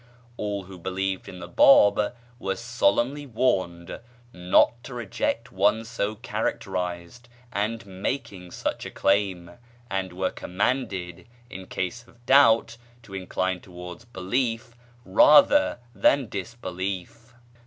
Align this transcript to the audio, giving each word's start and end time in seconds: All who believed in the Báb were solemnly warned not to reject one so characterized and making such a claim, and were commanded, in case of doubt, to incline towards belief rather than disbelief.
All 0.35 0.63
who 0.63 0.79
believed 0.79 1.29
in 1.29 1.37
the 1.37 1.47
Báb 1.47 2.13
were 2.39 2.55
solemnly 2.55 3.27
warned 3.27 3.99
not 4.33 4.83
to 4.85 4.95
reject 4.95 5.51
one 5.51 5.85
so 5.85 6.15
characterized 6.15 7.29
and 7.53 7.85
making 7.85 8.49
such 8.49 8.83
a 8.83 8.89
claim, 8.89 9.59
and 9.91 10.11
were 10.13 10.31
commanded, 10.31 11.27
in 11.51 11.67
case 11.67 12.07
of 12.07 12.25
doubt, 12.25 12.77
to 13.03 13.13
incline 13.13 13.59
towards 13.61 14.05
belief 14.05 14.73
rather 15.05 15.77
than 15.93 16.27
disbelief. 16.29 17.35